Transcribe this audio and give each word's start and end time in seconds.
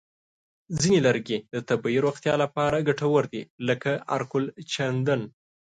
ځینې 0.79 0.99
لرګي 1.07 1.37
د 1.53 1.55
طبیعي 1.69 1.99
روغتیا 2.05 2.33
لپاره 2.43 2.85
ګټور 2.87 3.23
دي، 3.33 3.41
لکه 3.67 3.91
عرقالچندڼ. 4.15 5.19